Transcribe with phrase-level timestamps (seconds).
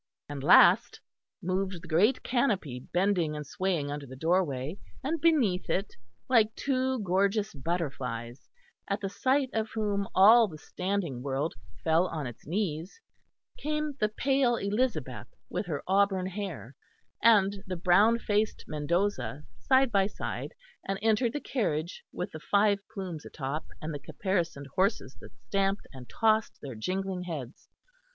[0.27, 0.99] And last
[1.43, 5.93] moved the great canopy bending and swaying under the doorway, and beneath it,
[6.27, 8.49] like two gorgeous butterflies,
[8.87, 11.53] at the sight of whom all the standing world
[11.83, 12.99] fell on its knees,
[13.59, 16.75] came the pale Elizabeth with her auburn hair,
[17.21, 22.79] and the brown faced Mendoza, side by side; and entered the carriage with the five
[22.91, 27.69] plumes atop and the caparisoned horses that stamped and tossed their jingling heads.